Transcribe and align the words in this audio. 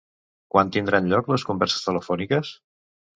Quan 0.53 0.69
tindran 0.77 1.09
lloc 1.11 1.29
les 1.31 1.45
converses 1.49 1.85
telefòniques? 1.89 2.51